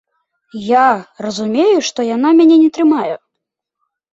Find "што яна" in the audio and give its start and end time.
1.91-2.29